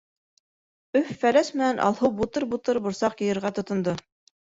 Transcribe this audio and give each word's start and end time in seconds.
Өф-Фәләс 1.01 1.51
менән 1.57 1.81
Алһыу 1.87 2.09
бутыр-бутыр 2.21 2.79
борсаҡ 2.87 3.21
йыйырға 3.27 3.53
тотондо. 3.59 3.95